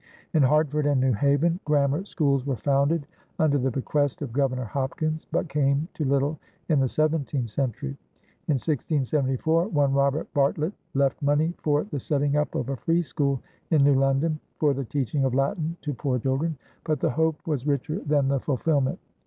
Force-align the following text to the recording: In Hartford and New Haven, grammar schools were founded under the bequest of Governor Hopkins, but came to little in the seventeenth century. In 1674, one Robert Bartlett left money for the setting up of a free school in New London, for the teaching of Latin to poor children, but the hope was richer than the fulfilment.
In 0.33 0.41
Hartford 0.41 0.87
and 0.87 0.99
New 0.99 1.13
Haven, 1.13 1.59
grammar 1.63 2.05
schools 2.05 2.43
were 2.43 2.55
founded 2.55 3.05
under 3.37 3.59
the 3.59 3.69
bequest 3.69 4.23
of 4.23 4.33
Governor 4.33 4.63
Hopkins, 4.65 5.27
but 5.31 5.47
came 5.47 5.87
to 5.93 6.03
little 6.03 6.39
in 6.69 6.79
the 6.79 6.87
seventeenth 6.87 7.51
century. 7.51 7.95
In 8.47 8.55
1674, 8.57 9.67
one 9.67 9.93
Robert 9.93 10.27
Bartlett 10.33 10.73
left 10.95 11.21
money 11.21 11.53
for 11.59 11.83
the 11.83 11.99
setting 11.99 12.35
up 12.35 12.55
of 12.55 12.69
a 12.69 12.77
free 12.77 13.03
school 13.03 13.43
in 13.69 13.83
New 13.83 13.93
London, 13.93 14.39
for 14.57 14.73
the 14.73 14.85
teaching 14.85 15.23
of 15.23 15.35
Latin 15.35 15.77
to 15.81 15.93
poor 15.93 16.17
children, 16.17 16.57
but 16.83 16.99
the 16.99 17.11
hope 17.11 17.39
was 17.45 17.67
richer 17.67 17.99
than 17.99 18.27
the 18.27 18.39
fulfilment. 18.39 18.97